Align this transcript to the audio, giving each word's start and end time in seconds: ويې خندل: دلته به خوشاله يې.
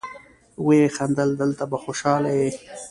ويې 0.65 0.87
خندل: 0.95 1.29
دلته 1.41 1.63
به 1.71 1.77
خوشاله 1.83 2.31
يې. 2.39 2.49